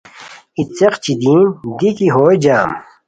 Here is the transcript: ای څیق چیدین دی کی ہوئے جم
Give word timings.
ای 0.55 0.63
څیق 0.75 0.93
چیدین 1.03 1.41
دی 1.77 1.89
کی 1.97 2.07
ہوئے 2.15 2.35
جم 2.43 2.69